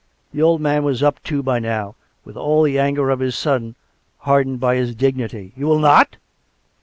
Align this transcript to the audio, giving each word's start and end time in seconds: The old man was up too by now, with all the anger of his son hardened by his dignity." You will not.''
The 0.33 0.41
old 0.41 0.61
man 0.61 0.83
was 0.83 1.03
up 1.03 1.21
too 1.21 1.43
by 1.43 1.59
now, 1.59 1.93
with 2.25 2.35
all 2.35 2.63
the 2.63 2.79
anger 2.79 3.11
of 3.11 3.19
his 3.19 3.35
son 3.35 3.75
hardened 4.21 4.59
by 4.59 4.73
his 4.77 4.95
dignity." 4.95 5.53
You 5.55 5.67
will 5.67 5.77
not.'' 5.77 6.17